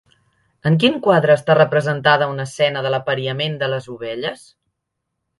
[0.67, 4.47] En quin quadre està representada una escena de l'apariament de les ovelles?